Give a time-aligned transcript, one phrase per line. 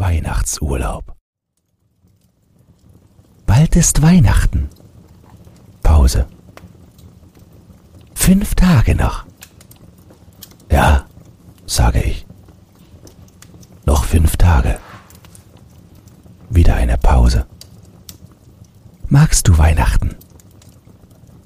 [0.00, 1.14] Weihnachtsurlaub.
[3.44, 4.70] Bald ist Weihnachten.
[5.82, 6.26] Pause.
[8.14, 9.26] Fünf Tage noch.
[10.70, 11.04] Ja,
[11.66, 12.26] sage ich.
[13.84, 14.78] Noch fünf Tage.
[16.48, 17.46] Wieder eine Pause.
[19.08, 20.16] Magst du Weihnachten?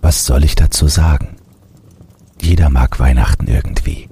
[0.01, 1.39] Was soll ich dazu sagen?
[2.41, 4.09] Jeder mag Weihnachten irgendwie.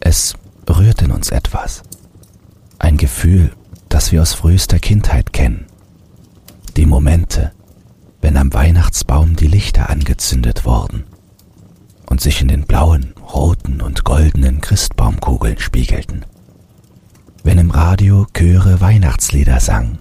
[0.00, 0.32] Es
[0.66, 1.82] rührt in uns etwas.
[2.78, 3.52] Ein Gefühl,
[3.88, 5.66] das wir aus frühester Kindheit kennen.
[6.76, 7.52] Die Momente,
[8.20, 11.04] wenn am Weihnachtsbaum die Lichter angezündet wurden
[12.06, 16.24] und sich in den blauen, roten und goldenen Christbaumkugeln spiegelten.
[17.44, 19.98] Wenn im Radio Chöre Weihnachtslieder sangen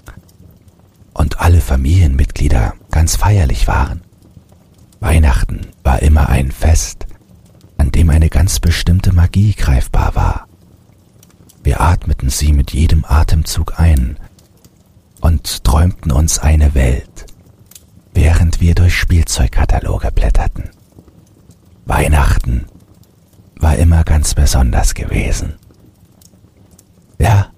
[1.14, 4.02] und alle Familienmitglieder ganz feierlich waren.
[5.00, 7.08] Weihnachten war immer ein Fest,
[7.78, 10.47] an dem eine ganz bestimmte Magie greifbar war.
[11.68, 14.18] Wir atmeten sie mit jedem Atemzug ein
[15.20, 17.26] und träumten uns eine Welt,
[18.14, 20.70] während wir durch Spielzeugkataloge blätterten.
[21.84, 22.68] Weihnachten
[23.58, 25.56] war immer ganz besonders gewesen.
[27.20, 27.52] Ja,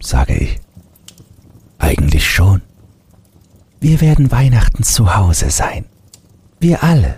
[0.00, 0.58] sage ich.
[1.78, 2.60] Eigentlich schon.
[3.78, 5.84] Wir werden Weihnachten zu Hause sein.
[6.58, 7.14] Wir alle.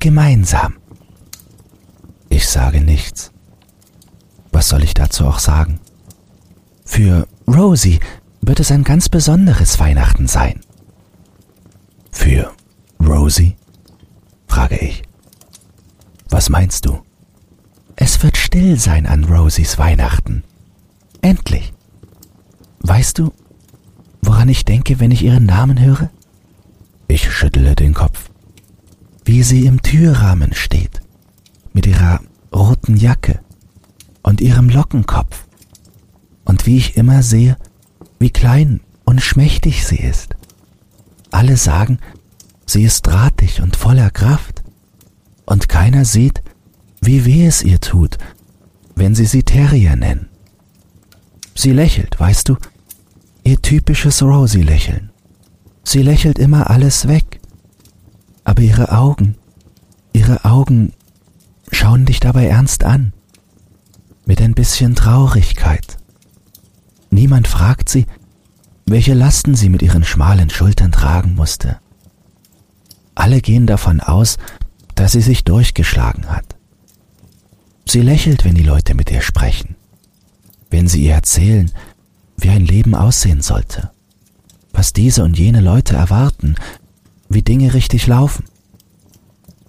[0.00, 0.78] Gemeinsam.
[2.28, 3.30] Ich sage nichts.
[4.54, 5.80] Was soll ich dazu auch sagen?
[6.84, 7.98] Für Rosie
[8.40, 10.60] wird es ein ganz besonderes Weihnachten sein.
[12.12, 12.52] Für
[13.04, 13.56] Rosie?
[14.46, 15.02] frage ich.
[16.28, 17.00] Was meinst du?
[17.96, 20.44] Es wird still sein an Rosies Weihnachten.
[21.20, 21.72] Endlich.
[22.78, 23.32] Weißt du,
[24.22, 26.10] woran ich denke, wenn ich ihren Namen höre?
[27.08, 28.30] Ich schüttle den Kopf.
[29.24, 31.00] Wie sie im Türrahmen steht,
[31.72, 32.20] mit ihrer
[32.52, 33.40] roten Jacke
[34.24, 35.46] und ihrem Lockenkopf.
[36.44, 37.56] Und wie ich immer sehe,
[38.18, 40.34] wie klein und schmächtig sie ist.
[41.30, 41.98] Alle sagen,
[42.66, 44.64] sie ist drahtig und voller Kraft.
[45.46, 46.42] Und keiner sieht,
[47.00, 48.18] wie weh es ihr tut,
[48.96, 50.28] wenn sie sie Terrier nennen.
[51.54, 52.56] Sie lächelt, weißt du,
[53.44, 55.10] ihr typisches Rosie-Lächeln.
[55.84, 57.40] Sie lächelt immer alles weg.
[58.42, 59.36] Aber ihre Augen,
[60.12, 60.92] ihre Augen
[61.70, 63.13] schauen dich dabei ernst an.
[64.26, 65.98] Mit ein bisschen Traurigkeit.
[67.10, 68.06] Niemand fragt sie,
[68.86, 71.78] welche Lasten sie mit ihren schmalen Schultern tragen musste.
[73.14, 74.38] Alle gehen davon aus,
[74.94, 76.56] dass sie sich durchgeschlagen hat.
[77.86, 79.76] Sie lächelt, wenn die Leute mit ihr sprechen,
[80.70, 81.70] wenn sie ihr erzählen,
[82.36, 83.90] wie ein Leben aussehen sollte,
[84.72, 86.56] was diese und jene Leute erwarten,
[87.28, 88.44] wie Dinge richtig laufen.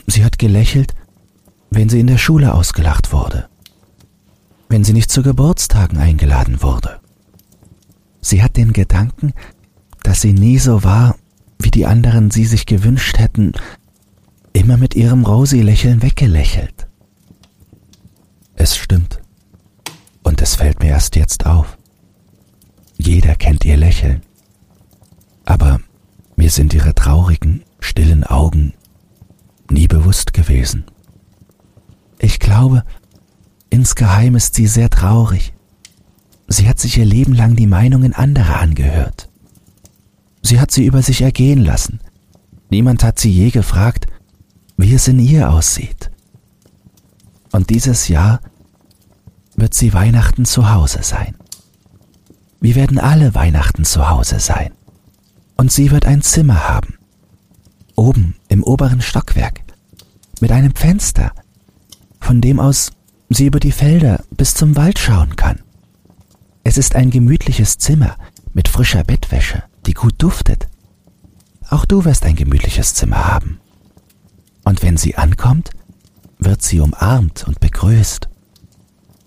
[0.07, 0.95] Sie hat gelächelt,
[1.69, 3.49] wenn sie in der Schule ausgelacht wurde,
[4.70, 7.00] wenn sie nicht zu Geburtstagen eingeladen wurde.
[8.22, 9.34] Sie hat den Gedanken,
[10.03, 11.16] dass sie nie so war,
[11.59, 13.53] wie die anderen sie sich gewünscht hätten,
[14.53, 16.88] immer mit ihrem Rosi-Lächeln weggelächelt.
[18.56, 19.22] Es stimmt.
[20.24, 21.78] Und es fällt mir erst jetzt auf.
[22.97, 24.22] Jeder kennt ihr Lächeln.
[25.46, 25.80] Aber
[26.36, 28.74] mir sind ihre traurigen, stillen Augen
[29.70, 30.86] nie bewusst gewesen.
[32.20, 32.84] Ich glaube,
[33.75, 35.53] insgeheim ist sie sehr traurig.
[36.47, 39.30] Sie hat sich ihr Leben lang die Meinungen anderer angehört.
[40.41, 42.00] Sie hat sie über sich ergehen lassen.
[42.69, 44.08] Niemand hat sie je gefragt,
[44.78, 46.09] wie es in ihr aussieht.
[47.52, 48.40] Und dieses Jahr
[49.56, 51.35] wird sie Weihnachten zu Hause sein.
[52.62, 54.72] Wir werden alle Weihnachten zu Hause sein.
[55.58, 56.97] Und sie wird ein Zimmer haben.
[57.96, 59.62] Oben im oberen Stockwerk.
[60.40, 61.31] Mit einem Fenster,
[62.19, 62.91] von dem aus
[63.30, 65.59] sie über die Felder bis zum Wald schauen kann.
[66.63, 68.18] Es ist ein gemütliches Zimmer
[68.53, 70.68] mit frischer Bettwäsche, die gut duftet.
[71.69, 73.59] Auch du wirst ein gemütliches Zimmer haben.
[74.64, 75.72] Und wenn sie ankommt,
[76.40, 78.30] wird sie umarmt und begrüßt.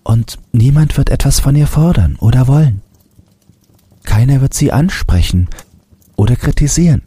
[0.03, 2.81] Und niemand wird etwas von ihr fordern oder wollen.
[4.03, 5.49] Keiner wird sie ansprechen
[6.15, 7.03] oder kritisieren.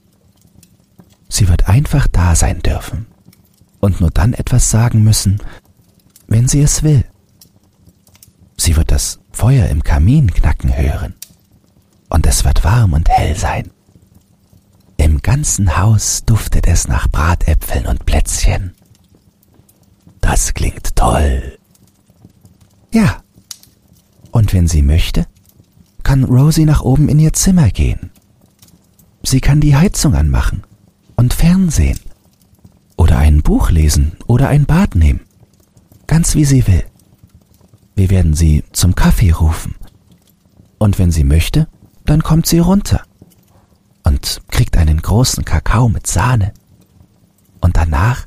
[1.28, 3.06] Sie wird einfach da sein dürfen
[3.81, 5.40] und nur dann etwas sagen müssen,
[6.26, 7.04] wenn sie es will.
[8.56, 11.14] Sie wird das Feuer im Kamin knacken hören
[12.08, 13.70] und es wird warm und hell sein.
[14.96, 18.72] Im ganzen Haus duftet es nach Bratäpfeln und Plätzchen.
[20.20, 21.58] Das klingt toll.
[22.92, 23.22] Ja.
[24.30, 25.26] Und wenn sie möchte,
[26.02, 28.10] kann Rosie nach oben in ihr Zimmer gehen.
[29.22, 30.62] Sie kann die Heizung anmachen
[31.16, 31.98] und Fernsehen
[32.96, 35.20] oder ein Buch lesen oder ein Bad nehmen,
[36.12, 36.85] ganz wie sie will.
[37.94, 39.76] Wir werden sie zum Kaffee rufen
[40.76, 41.69] Und wenn sie möchte,
[42.05, 43.00] dann kommt sie runter
[44.05, 46.53] und kriegt einen großen Kakao mit Sahne.
[47.62, 48.26] Und danach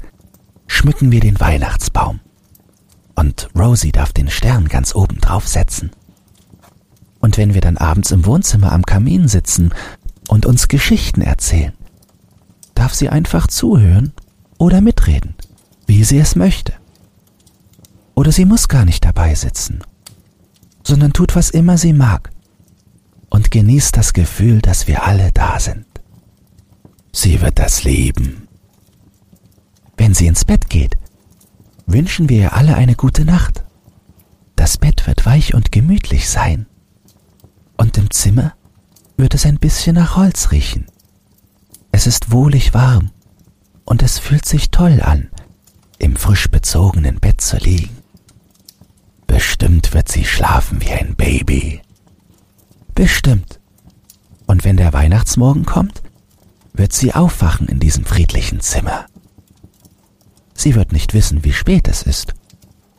[0.66, 2.22] schmücken wir den Weihnachtsbaum.
[3.14, 5.92] Und Rosie darf den Stern ganz oben drauf setzen.
[7.20, 9.76] Und wenn wir dann abends im Wohnzimmer am Kamin sitzen
[10.28, 11.74] und uns Geschichten erzählen,
[12.74, 14.12] darf sie einfach zuhören
[14.58, 15.36] oder mitreden,
[15.86, 16.74] wie sie es möchte.
[18.15, 19.83] Oder sie muss gar nicht dabei sitzen,
[20.83, 22.31] sondern tut, was immer sie mag
[23.29, 25.85] und genießt das Gefühl, dass wir alle da sind.
[27.12, 28.47] Sie wird das lieben.
[29.97, 30.95] Wenn sie ins Bett geht,
[31.85, 33.63] wünschen wir ihr alle eine gute Nacht.
[34.56, 36.65] Das Bett wird weich und gemütlich sein
[37.77, 38.53] und im Zimmer
[39.17, 40.88] wird es ein bisschen nach Holz riechen.
[41.91, 43.12] Es ist wohlig warm
[43.85, 45.29] und es fühlt sich toll an,
[46.00, 48.05] im frisch bezogenen Bett zu liegen.
[49.27, 51.81] Bestimmt wird sie schlafen wie ein Baby.
[52.94, 53.60] Bestimmt.
[54.45, 56.01] Und wenn der Weihnachtsmorgen kommt,
[56.74, 59.06] wird sie aufwachen in diesem friedlichen Zimmer.
[60.54, 62.33] Sie wird nicht wissen, wie spät es ist,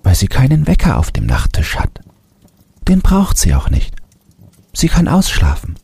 [0.03, 2.01] weil sie keinen Wecker auf dem Nachttisch hat.
[2.87, 3.95] Den braucht sie auch nicht.
[4.73, 5.79] Sie kann ausschlafen.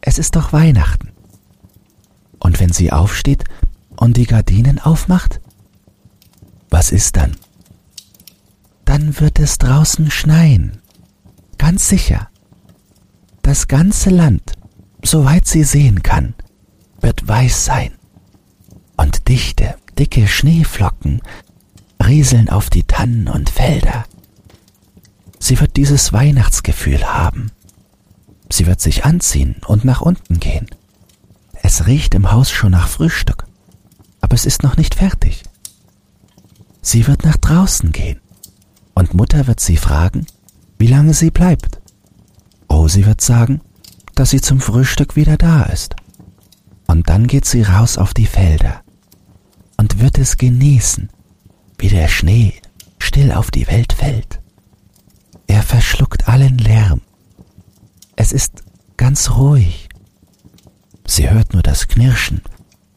[0.00, 1.12] Es ist doch Weihnachten.
[2.40, 3.44] Und wenn sie aufsteht
[3.96, 5.40] und die Gardinen aufmacht,
[6.70, 7.36] was ist dann?
[8.92, 10.82] Dann wird es draußen schneien.
[11.56, 12.28] Ganz sicher.
[13.40, 14.52] Das ganze Land,
[15.02, 16.34] soweit sie sehen kann,
[17.00, 17.92] wird weiß sein.
[18.98, 21.22] Und dichte, dicke Schneeflocken
[22.06, 24.04] rieseln auf die Tannen und Felder.
[25.38, 27.50] Sie wird dieses Weihnachtsgefühl haben.
[28.50, 30.66] Sie wird sich anziehen und nach unten gehen.
[31.62, 33.46] Es riecht im Haus schon nach Frühstück,
[34.20, 35.44] aber es ist noch nicht fertig.
[36.82, 38.21] Sie wird nach draußen gehen
[38.94, 40.26] und Mutter wird sie fragen,
[40.78, 41.80] wie lange sie bleibt.
[42.70, 43.60] Rosi wird sagen,
[44.14, 45.96] dass sie zum Frühstück wieder da ist.
[46.86, 48.82] Und dann geht sie raus auf die Felder
[49.76, 51.08] und wird es genießen,
[51.78, 52.54] wie der Schnee
[52.98, 54.40] still auf die Welt fällt.
[55.46, 57.00] Er verschluckt allen Lärm
[58.16, 58.62] es ist
[58.96, 59.88] ganz ruhig.
[61.06, 62.42] Sie hört nur das Knirschen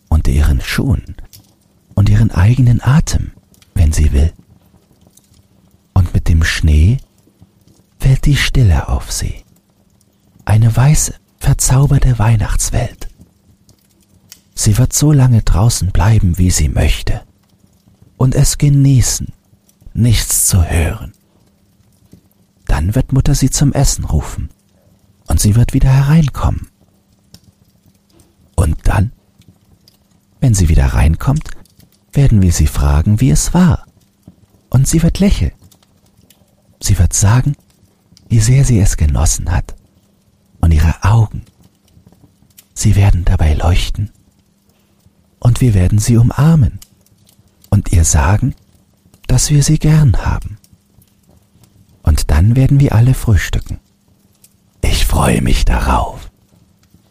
[0.09, 1.15] unter ihren Schuhen
[1.95, 3.31] und ihren eigenen Atem,
[3.73, 4.31] wenn sie will.
[6.15, 6.99] Mit dem Schnee
[7.99, 9.43] fällt die Stille auf sie.
[10.45, 13.09] Eine weiße, verzauberte Weihnachtswelt.
[14.53, 17.21] Sie wird so lange draußen bleiben, wie sie möchte,
[18.15, 19.33] und es genießen,
[19.93, 21.11] nichts zu hören.
[22.65, 24.49] Dann wird Mutter sie zum Essen rufen
[25.27, 26.69] und sie wird wieder hereinkommen.
[28.55, 29.11] Und dann,
[30.39, 31.49] wenn sie wieder reinkommt,
[32.13, 33.85] werden wir sie fragen, wie es war.
[34.69, 35.51] Und sie wird lächeln.
[36.79, 37.55] Sie wird sagen,
[38.27, 39.75] wie sehr sie es genossen hat.
[40.61, 41.43] Und ihre Augen,
[42.73, 44.11] sie werden dabei leuchten.
[45.39, 46.79] Und wir werden sie umarmen
[47.69, 48.55] und ihr sagen,
[49.27, 50.57] dass wir sie gern haben.
[52.01, 53.79] Und dann werden wir alle frühstücken.
[54.81, 56.31] Ich freue mich darauf.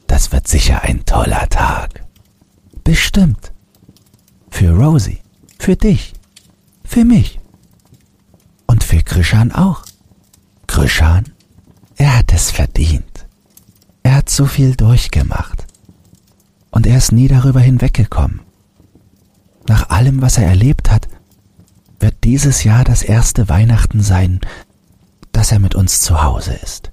[0.07, 2.05] Das wird sicher ein toller Tag.
[2.85, 3.53] Bestimmt.
[4.51, 5.21] Für Rosie,
[5.59, 6.13] für dich,
[6.85, 7.41] für mich.
[9.15, 9.85] Krishan auch.
[10.67, 11.27] Krishan,
[11.95, 13.29] er hat es verdient.
[14.03, 15.67] Er hat so viel durchgemacht.
[16.73, 18.41] Und er ist nie darüber hinweggekommen.
[19.69, 21.07] Nach allem, was er erlebt hat,
[22.01, 24.41] wird dieses Jahr das erste Weihnachten sein,
[25.31, 26.91] dass er mit uns zu Hause ist.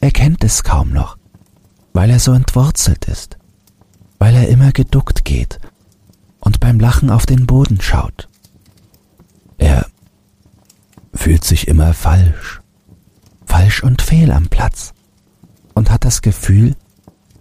[0.00, 1.18] Er kennt es kaum noch,
[1.94, 3.38] weil er so entwurzelt ist,
[4.20, 5.58] weil er immer geduckt geht
[6.38, 8.28] und beim Lachen auf den Boden schaut.
[9.58, 9.86] Er
[11.14, 12.60] fühlt sich immer falsch,
[13.46, 14.92] falsch und fehl am Platz
[15.74, 16.76] und hat das Gefühl,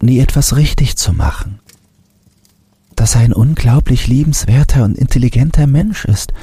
[0.01, 1.59] nie etwas richtig zu machen.
[2.95, 6.33] Dass er ein unglaublich liebenswerter und intelligenter Mensch ist,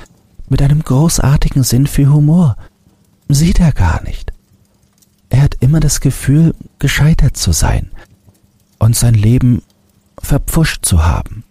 [0.49, 2.57] mit einem großartigen Sinn für Humor,
[3.29, 4.33] sieht er gar nicht.
[5.29, 7.91] Er hat immer das Gefühl, gescheitert zu sein
[8.79, 9.63] und sein Leben
[10.19, 11.45] verpfuscht zu haben.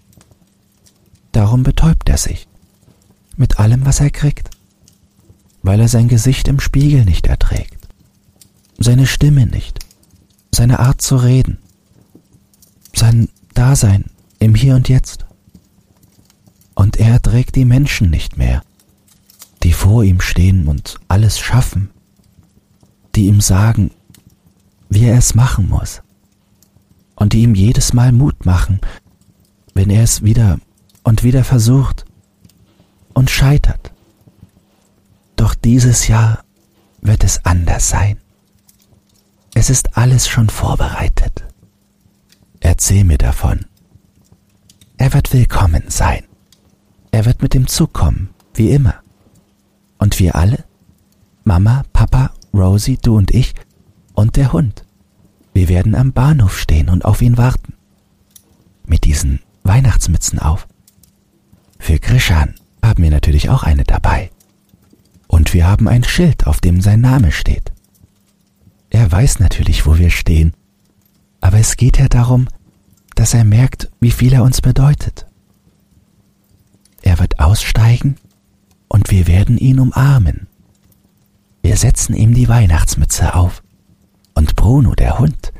[1.31, 2.48] Darum betäubt er sich
[3.38, 4.50] mit allem, was er kriegt,
[5.61, 7.87] weil er sein Gesicht im Spiegel nicht erträgt,
[8.77, 9.79] seine Stimme nicht,
[10.53, 11.59] seine Art zu reden,
[12.95, 14.05] sein Dasein
[14.39, 15.25] im Hier und Jetzt.
[16.75, 18.63] Und er erträgt die Menschen nicht mehr,
[19.63, 21.89] die vor ihm stehen und alles schaffen,
[23.15, 23.91] die ihm sagen,
[24.89, 26.01] wie er es machen muss
[27.15, 28.79] und die ihm jedes Mal Mut machen,
[29.73, 30.59] wenn er es wieder
[31.03, 32.05] und wieder versucht
[33.13, 33.88] und scheitert.
[35.39, 36.43] Doch dieses Jahr
[37.00, 38.19] wird es anders sein.
[39.53, 41.46] Es ist alles schon vorbereitet.
[42.60, 43.65] Erzähl mir davon.
[44.98, 46.25] Er wird willkommen sein.
[47.12, 48.96] Er wird mit dem Zug kommen, wie immer.
[49.98, 50.65] Und wir alle?
[51.46, 53.53] Mama, Papa, Rosie, du und ich
[54.15, 54.84] und der Hund.
[55.53, 57.75] Wir werden am Bahnhof stehen und auf ihn warten.
[58.86, 60.67] Mit diesen Weihnachtsmützen auf.
[61.79, 64.31] Für Krishan haben wir natürlich auch eine dabei.
[65.29, 67.71] Und wir haben ein Schild, auf dem sein Name steht.
[68.89, 70.53] Er weiß natürlich, wo wir stehen,
[71.39, 72.48] aber es geht ja darum,
[73.13, 75.27] dass er merkt, wie viel er uns bedeutet.
[77.03, 78.15] Er wird aussteigen
[78.88, 80.48] und wir werden ihn umarmen.
[81.62, 83.62] Wir setzen ihm die Weihnachtsmütze auf.
[84.33, 85.53] Und Bruno, der Hund,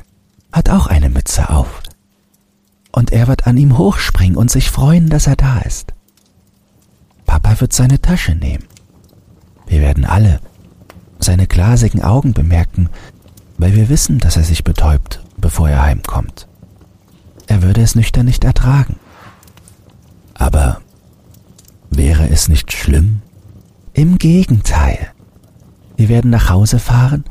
[0.50, 1.80] hat auch eine Mütze auf.
[2.90, 5.94] Und er wird an ihm hochspringen und sich freuen, dass er da ist.
[7.24, 8.64] Papa wird seine Tasche nehmen.
[9.70, 10.40] Wir werden alle
[11.20, 12.88] seine glasigen Augen bemerken,
[13.56, 16.48] weil wir wissen, dass er sich betäubt, bevor er heimkommt.
[17.46, 18.96] Er würde es nüchtern nicht ertragen.
[20.34, 20.80] Aber
[21.88, 23.22] wäre es nicht schlimm?
[23.92, 25.12] Im Gegenteil.
[25.96, 27.24] Wir werden nach Hause fahren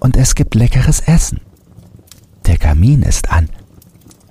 [0.00, 1.40] und es gibt leckeres Essen.
[2.44, 3.48] Der Kamin ist an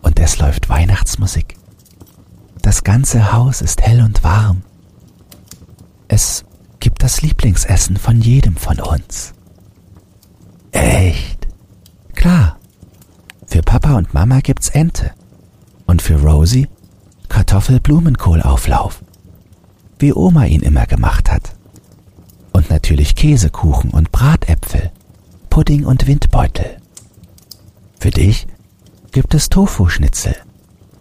[0.04, 1.58] und es läuft Weihnachtsmusik.
[2.62, 4.62] Das ganze Haus ist hell und warm.
[6.08, 6.46] Es
[6.80, 9.34] gibt das Lieblingsessen von jedem von uns.
[10.72, 11.48] Echt?
[12.16, 12.58] Klar.
[13.48, 15.12] Für Papa und Mama gibt's Ente.
[15.86, 16.68] Und für Rosie
[17.30, 19.04] Kartoffelblumenkohlauflauf.
[20.00, 21.56] Wie Oma ihn immer gemacht hat
[22.52, 24.92] und natürlich Käsekuchen und Bratäpfel,
[25.50, 26.78] Pudding und Windbeutel.
[28.00, 28.48] Für dich
[29.12, 30.36] gibt es Tofu-Schnitzel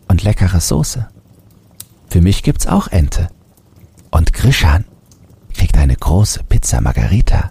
[0.08, 1.08] und leckere Soße.
[2.08, 3.28] Für mich gibt's auch Ente.
[4.10, 4.64] Und kriegt
[5.88, 7.50] eine große Pizza Margarita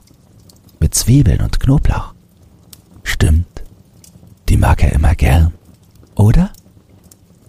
[0.80, 2.14] mit Zwiebeln und Knoblauch.
[3.02, 3.64] Stimmt,
[4.48, 5.54] die mag er immer gern,
[6.14, 6.52] oder?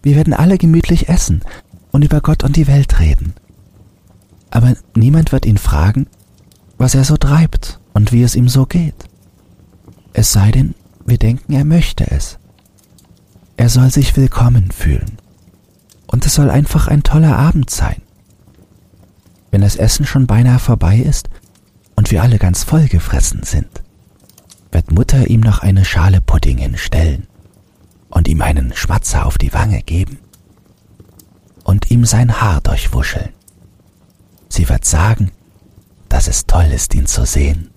[0.03, 1.43] Wir werden alle gemütlich essen
[1.93, 3.35] und über Gott und die Welt reden.
[4.49, 6.07] Aber niemand wird ihn fragen,
[6.79, 9.05] was er so treibt und wie es ihm so geht.
[10.15, 12.39] Es sei denn, wir denken, er möchte es.
[13.59, 15.19] Er soll sich willkommen fühlen.
[16.07, 18.01] Und es soll einfach ein toller Abend sein.
[19.51, 21.29] Wenn das Essen schon beinahe vorbei ist
[21.97, 23.83] und wir alle ganz voll gefressen sind,
[24.71, 27.27] wird Mutter ihm noch eine Schale Pudding hinstellen
[28.11, 30.19] und ihm einen Schmatzer auf die Wange geben
[31.65, 33.31] und ihm sein Haar durchwuscheln.
[34.49, 35.31] Sie wird sagen,
[36.09, 37.71] dass es toll ist, ihn zu sehen.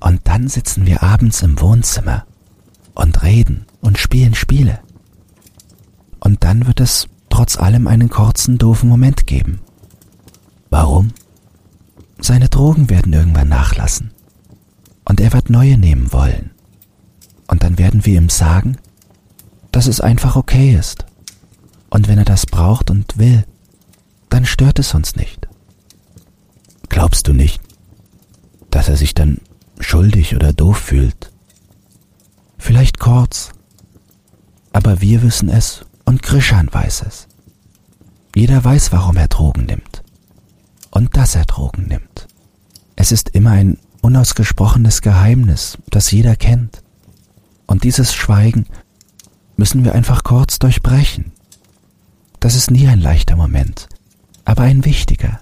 [0.00, 2.26] Und dann sitzen wir abends im Wohnzimmer
[2.94, 4.80] und reden und spielen Spiele.
[6.20, 9.60] Und dann wird es trotz allem einen kurzen, doofen Moment geben.
[10.78, 11.14] Warum?
[12.18, 14.10] Seine Drogen werden irgendwann nachlassen.
[15.06, 16.50] Und er wird neue nehmen wollen.
[17.48, 18.76] Und dann werden wir ihm sagen,
[19.72, 21.06] dass es einfach okay ist.
[21.88, 23.46] Und wenn er das braucht und will,
[24.28, 25.48] dann stört es uns nicht.
[26.90, 27.62] Glaubst du nicht,
[28.70, 29.38] dass er sich dann
[29.80, 31.32] schuldig oder doof fühlt?
[32.58, 33.48] Vielleicht kurz,
[34.74, 37.28] aber wir wissen es und Krishan weiß es.
[38.34, 39.85] Jeder weiß, warum er Drogen nimmt
[40.96, 42.26] und dass er Drogen nimmt.
[42.96, 46.82] Es ist immer ein unausgesprochenes Geheimnis, das jeder kennt.
[47.66, 48.66] Und dieses Schweigen
[49.56, 51.32] müssen wir einfach kurz durchbrechen.
[52.40, 53.88] Das ist nie ein leichter Moment,
[54.44, 55.40] aber ein wichtiger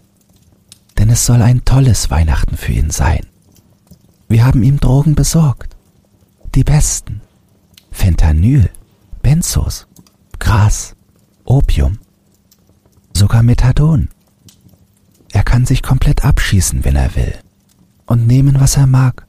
[0.98, 3.26] denn es soll ein tolles Weihnachten für ihn sein.
[4.28, 5.76] Wir haben ihm Drogen besorgt.
[6.54, 7.20] Die besten.
[7.90, 8.70] Fentanyl,
[9.22, 9.86] Benzos,
[10.38, 10.96] Gras,
[11.44, 11.98] Opium,
[13.12, 14.08] sogar Methadon.
[15.34, 17.34] Er kann sich komplett abschießen, wenn er will,
[18.06, 19.26] und nehmen, was er mag.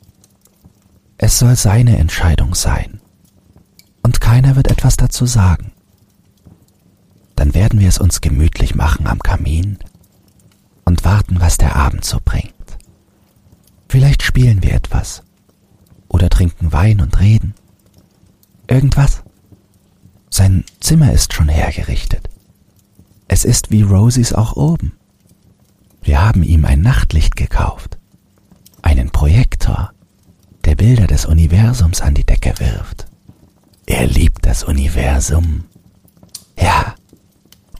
[1.18, 3.02] Es soll seine Entscheidung sein.
[4.04, 5.72] Und keiner wird etwas dazu sagen.
[7.36, 9.80] Dann werden wir es uns gemütlich machen am Kamin
[10.84, 12.54] und warten, was der Abend so bringt.
[13.90, 15.24] Vielleicht spielen wir etwas
[16.08, 17.56] oder trinken Wein und reden.
[18.68, 19.24] Irgendwas.
[20.30, 22.30] Sein Zimmer ist schon hergerichtet.
[23.28, 24.95] Es ist wie Rosies auch oben.
[26.06, 27.98] Wir haben ihm ein Nachtlicht gekauft,
[28.84, 29.92] einen Projektor,
[30.64, 33.08] der Bilder des Universums an die Decke wirft.
[33.88, 35.64] Er liebt das Universum.
[36.60, 36.94] Ja,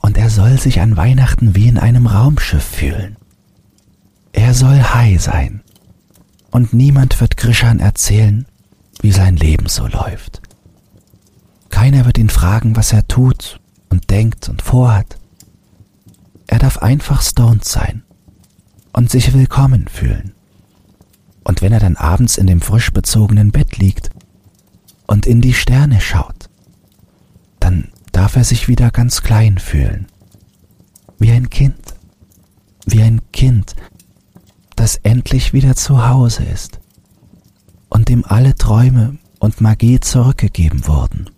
[0.02, 3.16] und er soll sich an Weihnachten wie in einem Raumschiff fühlen.
[4.32, 5.62] Er soll high sein
[6.50, 8.44] und niemand wird Grishan erzählen,
[9.02, 10.42] wie sein Leben so läuft.
[11.70, 15.16] Keiner wird ihn fragen, was er tut und denkt und vorhat.
[16.48, 18.02] Er darf einfach stoned sein
[18.96, 20.32] und sich willkommen fühlen.
[21.44, 24.08] Und wenn er dann abends in dem frisch bezogenen Bett liegt
[25.06, 26.48] und in die Sterne schaut,
[27.60, 30.06] dann darf er sich wieder ganz klein fühlen.
[31.18, 31.94] Wie ein Kind.
[32.86, 33.76] Wie ein Kind,
[34.76, 36.80] das endlich wieder zu Hause ist
[37.90, 41.28] und dem alle Träume und Magie zurückgegeben wurden.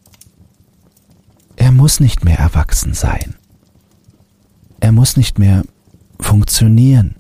[1.56, 3.34] Er muss nicht mehr erwachsen sein.
[4.78, 5.64] Er muss nicht mehr
[6.20, 7.16] funktionieren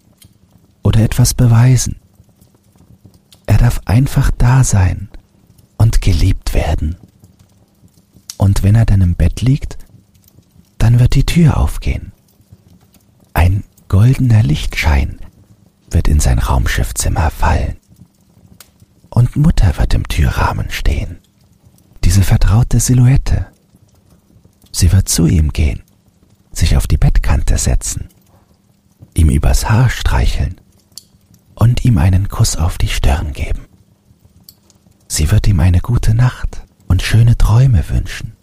[0.88, 1.96] oder etwas beweisen.
[3.44, 5.10] Er darf einfach da sein
[5.76, 6.96] und geliebt werden.
[8.38, 9.76] Und wenn er dann im Bett liegt,
[10.78, 12.12] dann wird die Tür aufgehen.
[13.34, 15.18] Ein goldener Lichtschein
[15.90, 17.76] wird in sein Raumschiffzimmer fallen.
[19.10, 21.18] Und Mutter wird im Türrahmen stehen.
[22.02, 23.48] Diese vertraute Silhouette.
[24.72, 25.82] Sie wird zu ihm gehen,
[26.50, 28.08] sich auf die Bettkante setzen,
[29.12, 30.58] ihm übers Haar streicheln
[31.58, 33.66] und ihm einen Kuss auf die Stirn geben.
[35.08, 38.34] Sie wird ihm eine gute Nacht und schöne Träume wünschen,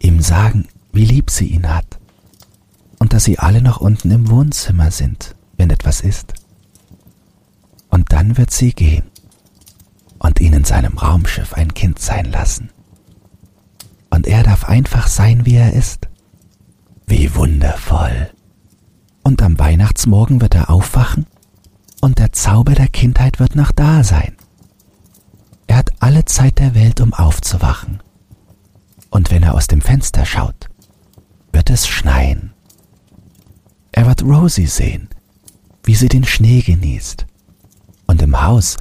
[0.00, 2.00] ihm sagen, wie lieb sie ihn hat
[2.98, 6.34] und dass sie alle noch unten im Wohnzimmer sind, wenn etwas ist.
[7.90, 9.04] Und dann wird sie gehen
[10.18, 12.70] und ihn in seinem Raumschiff ein Kind sein lassen.
[14.10, 16.08] Und er darf einfach sein, wie er ist.
[17.06, 18.30] Wie wundervoll.
[19.22, 21.26] Und am Weihnachtsmorgen wird er aufwachen
[22.00, 24.36] und der Zauber der Kindheit wird noch da sein.
[25.66, 28.02] Er hat alle Zeit der Welt, um aufzuwachen.
[29.10, 30.68] Und wenn er aus dem Fenster schaut,
[31.52, 32.52] wird es schneien.
[33.92, 35.08] Er wird Rosie sehen,
[35.82, 37.26] wie sie den Schnee genießt.
[38.06, 38.76] Und im Haus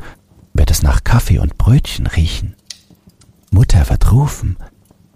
[0.54, 2.56] wird es nach Kaffee und Brötchen riechen.
[3.50, 4.58] Mutter wird rufen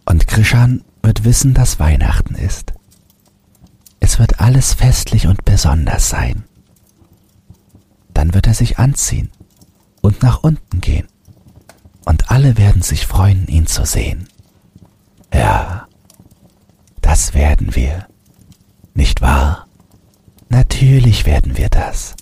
[0.06, 2.74] und Krishan wird wissen, dass Weihnachten ist.
[4.00, 6.46] Es wird alles festlich und besonders sein.
[8.14, 9.30] Dann wird er sich anziehen
[10.02, 11.08] und nach unten gehen.
[12.06, 14.28] Und alle werden sich freuen, ihn zu sehen.
[15.34, 15.88] Ja,
[17.02, 18.08] das werden wir.
[18.94, 19.68] Nicht wahr?
[20.50, 22.16] Natürlich werden wir das.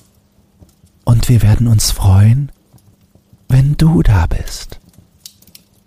[1.06, 2.52] Und wir werden uns freuen,
[3.48, 4.80] wenn du da bist.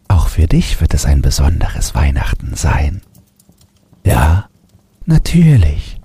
[0.08, 3.02] Auch für dich wird es ein besonderes Weihnachten sein.
[4.04, 4.48] Ja,
[5.04, 5.99] natürlich.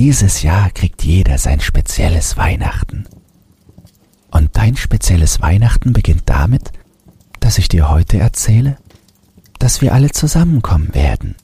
[0.00, 3.04] Dieses Jahr kriegt jeder sein spezielles Weihnachten.
[4.30, 6.72] Und dein spezielles Weihnachten beginnt damit,
[7.38, 8.78] dass ich dir heute erzähle,
[9.58, 11.34] dass wir alle zusammenkommen werden.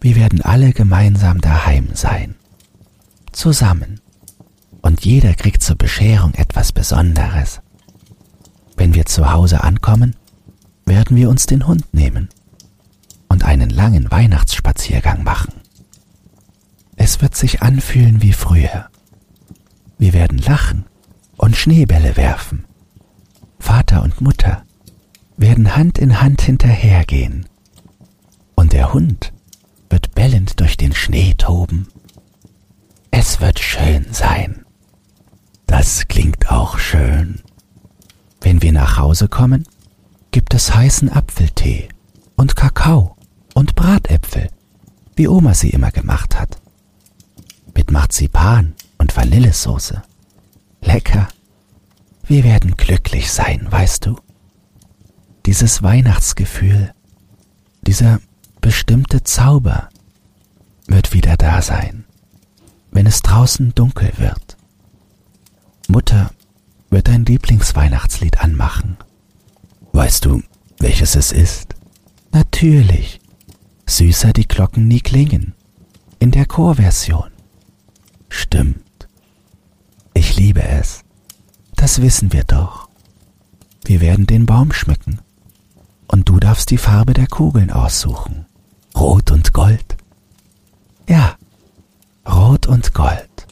[0.00, 2.36] Wir werden alle gemeinsam daheim sein.
[3.32, 4.00] Zusammen.
[4.80, 7.60] Und jeder kriegt zur Bescherung etwas Besonderes.
[8.76, 10.14] Wenn wir zu Hause ankommen,
[10.86, 12.28] werden wir uns den Hund nehmen
[13.28, 15.59] und einen langen Weihnachtsspaziergang machen.
[17.02, 18.90] Es wird sich anfühlen wie früher.
[19.96, 20.84] Wir werden lachen
[21.38, 22.66] und Schneebälle werfen.
[23.58, 24.64] Vater und Mutter
[25.38, 27.46] werden Hand in Hand hinterhergehen.
[28.54, 29.32] Und der Hund
[29.88, 31.88] wird bellend durch den Schnee toben.
[33.10, 34.66] Es wird schön sein.
[35.66, 37.40] Das klingt auch schön.
[38.42, 39.66] Wenn wir nach Hause kommen,
[40.32, 41.88] gibt es heißen Apfeltee
[42.36, 43.16] und Kakao
[43.54, 44.48] und Bratäpfel,
[45.16, 46.59] wie Oma sie immer gemacht hat
[47.74, 50.02] mit Marzipan und Vanillesoße.
[50.82, 51.28] Lecker.
[52.26, 54.16] Wir werden glücklich sein, weißt du.
[55.46, 56.92] Dieses Weihnachtsgefühl,
[57.82, 58.20] dieser
[58.60, 59.88] bestimmte Zauber
[60.86, 62.04] wird wieder da sein,
[62.90, 64.56] wenn es draußen dunkel wird.
[65.88, 66.30] Mutter
[66.90, 68.96] wird dein Lieblingsweihnachtslied anmachen.
[69.92, 70.42] Weißt du,
[70.78, 71.74] welches es ist?
[72.32, 73.20] Natürlich.
[73.86, 75.54] Süßer die Glocken nie klingen.
[76.20, 77.29] In der Chorversion.
[78.30, 79.08] Stimmt.
[80.14, 81.02] Ich liebe es.
[81.76, 82.88] Das wissen wir doch.
[83.84, 85.20] Wir werden den Baum schmücken.
[86.06, 88.46] Und du darfst die Farbe der Kugeln aussuchen.
[88.96, 89.96] Rot und Gold.
[91.08, 91.36] Ja,
[92.26, 93.46] Rot und Gold.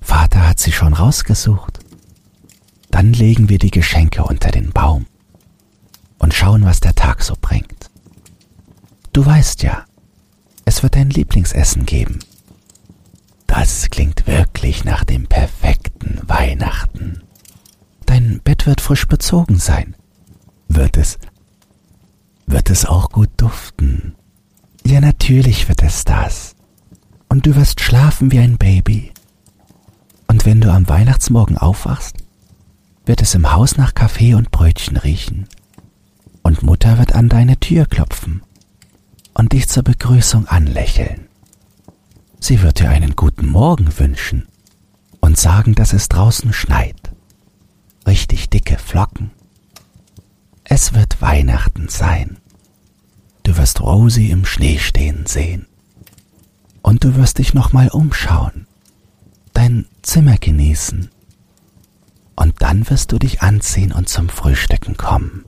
[0.00, 1.80] Vater hat sie schon rausgesucht.
[2.90, 5.06] Dann legen wir die Geschenke unter den Baum
[6.18, 7.90] und schauen, was der Tag so bringt.
[9.12, 9.84] Du weißt ja,
[10.64, 12.18] es wird dein Lieblingsessen geben.
[13.54, 17.22] Das klingt wirklich nach dem perfekten Weihnachten.
[18.06, 19.94] Dein Bett wird frisch bezogen sein.
[20.68, 21.18] Wird es?
[22.46, 24.14] Wird es auch gut duften?
[24.86, 26.56] Ja, natürlich wird es das.
[27.28, 29.12] Und du wirst schlafen wie ein Baby.
[30.28, 32.16] Und wenn du am Weihnachtsmorgen aufwachst,
[33.04, 35.46] wird es im Haus nach Kaffee und Brötchen riechen.
[36.42, 38.40] Und Mutter wird an deine Tür klopfen
[39.34, 41.28] und dich zur Begrüßung anlächeln.
[42.44, 44.48] Sie wird dir einen guten Morgen wünschen
[45.20, 47.12] und sagen, dass es draußen schneit.
[48.04, 49.30] richtig dicke Flocken.
[50.64, 52.38] Es wird Weihnachten sein.
[53.44, 55.66] Du wirst Rosi im Schnee stehen sehen.
[56.82, 58.66] Und du wirst dich nochmal umschauen,
[59.54, 61.10] dein Zimmer genießen.
[62.34, 65.44] Und dann wirst du dich anziehen und zum Frühstücken kommen.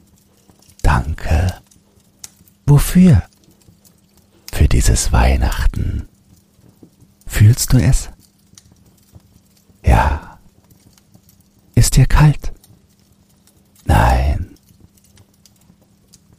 [0.82, 1.54] Danke.
[2.66, 3.24] Wofür?
[4.52, 6.08] Für dieses Weihnachten.
[7.34, 8.10] Fühlst du es?
[9.84, 10.38] Ja.
[11.74, 12.52] Ist dir kalt?
[13.86, 14.54] Nein.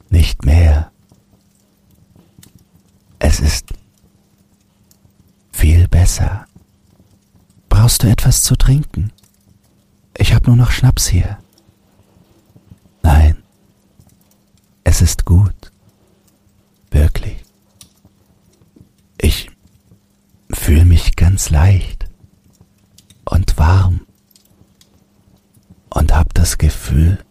[0.10, 0.94] Nicht mehr.
[3.20, 3.74] Es ist
[5.52, 6.46] viel besser.
[7.68, 9.12] Brauchst du etwas zu trinken?
[10.18, 11.40] Ich habe nur noch Schnaps hier.
[13.04, 13.44] Nein.
[14.86, 15.74] Es ist gut.
[16.90, 17.44] Wirklich.
[19.18, 19.52] Ich
[20.52, 22.10] fühle mich ganz leicht
[23.26, 24.06] und warm
[25.90, 27.24] und hab das Gefühl,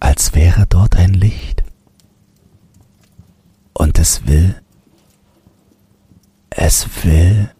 [0.00, 1.62] als wäre dort ein Licht.
[3.72, 4.60] Und es will,
[6.50, 7.50] es will,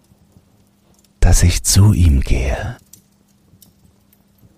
[1.20, 2.76] dass ich zu ihm gehe.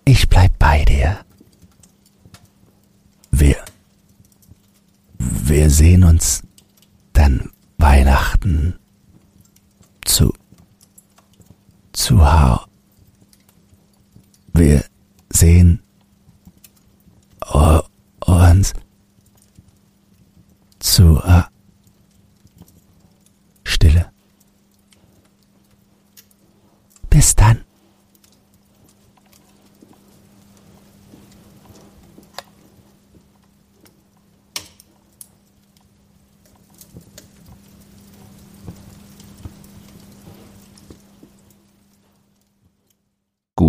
[0.05, 1.19] Ich bleib bei dir.
[3.31, 3.57] Wir,
[5.19, 6.43] wir sehen uns
[7.13, 8.79] dann Weihnachten
[10.05, 10.33] zu,
[12.25, 12.59] Hau.
[14.55, 14.83] Wir
[15.29, 15.83] sehen
[18.21, 18.73] uns
[20.79, 21.43] zu uh,
[23.65, 24.11] Stille.
[27.11, 27.64] Bis dann.